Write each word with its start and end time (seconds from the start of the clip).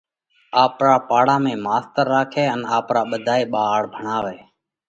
آپرا 0.63 0.95
پاڙا 1.09 1.35
موئين 1.43 1.57
ٿِي 1.59 1.63
ماستر 1.65 2.05
راکئہ 2.13 2.45
ان 2.53 2.61
آپرا 2.77 3.01
ٻڌائي 3.09 3.43
ٻاۯ 3.53 3.81
ڀڻاوئہ۔ 3.93 4.39